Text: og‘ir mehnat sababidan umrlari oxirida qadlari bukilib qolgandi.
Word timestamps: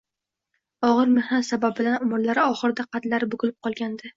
og‘ir 0.87 1.11
mehnat 1.17 1.47
sababidan 1.49 1.99
umrlari 2.07 2.47
oxirida 2.53 2.87
qadlari 2.97 3.33
bukilib 3.37 3.59
qolgandi. 3.69 4.09